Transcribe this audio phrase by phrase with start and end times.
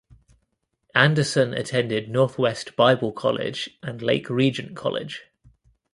[0.95, 5.25] Anderson attended Northwest Bible College and Lake Region College.